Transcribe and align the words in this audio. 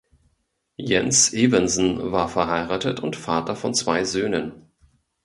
Jens 0.77 1.31
Evensen 1.31 2.11
war 2.11 2.27
verheiratet 2.27 3.01
und 3.01 3.15
Vater 3.15 3.55
von 3.55 3.75
zwei 3.75 4.03
Söhnen. 4.03 4.65